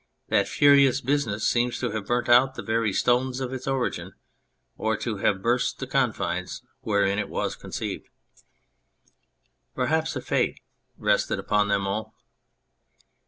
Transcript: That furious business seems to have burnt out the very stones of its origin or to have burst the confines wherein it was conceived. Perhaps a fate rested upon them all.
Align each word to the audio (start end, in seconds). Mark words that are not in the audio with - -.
That 0.29 0.47
furious 0.47 0.99
business 0.99 1.45
seems 1.47 1.77
to 1.77 1.91
have 1.91 2.07
burnt 2.07 2.27
out 2.27 2.55
the 2.55 2.63
very 2.63 2.91
stones 2.91 3.39
of 3.39 3.53
its 3.53 3.67
origin 3.67 4.13
or 4.75 4.97
to 4.97 5.17
have 5.17 5.43
burst 5.43 5.77
the 5.77 5.85
confines 5.85 6.63
wherein 6.79 7.19
it 7.19 7.29
was 7.29 7.55
conceived. 7.55 8.09
Perhaps 9.75 10.15
a 10.15 10.21
fate 10.21 10.59
rested 10.97 11.37
upon 11.37 11.67
them 11.67 11.85
all. 11.85 12.15